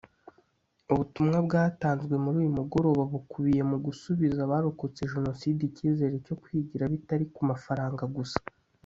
[0.91, 7.41] ubutumwa bwatanzwe muri uyu mugoroba bukubiye mu gusubiza abarokotse Jenoside icyizere cyo kwigira bitari ku
[7.51, 8.39] mafaranga gusa